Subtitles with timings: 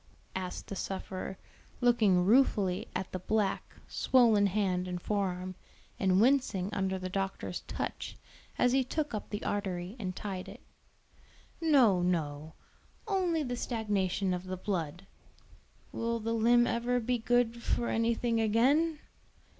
[0.35, 1.37] asked the sufferer,
[1.79, 5.53] looking ruefully at the black, swollen hand and fore arm,
[5.99, 8.17] and wincing under the doctor's touch
[8.57, 10.61] as he took up the artery and tied it.
[11.61, 12.55] "No, no;
[13.07, 15.05] only the stagnation of the blood."
[15.91, 18.97] "Will the limb ever be good for anything again?"